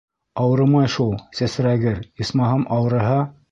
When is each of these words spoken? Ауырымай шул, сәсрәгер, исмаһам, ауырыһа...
Ауырымай 0.43 0.89
шул, 0.93 1.13
сәсрәгер, 1.41 2.01
исмаһам, 2.25 2.67
ауырыһа... 2.79 3.23